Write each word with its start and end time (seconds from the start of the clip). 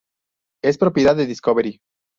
Es 0.63 0.79
propiedad 0.79 1.15
de 1.15 1.27
Discovery. 1.27 1.79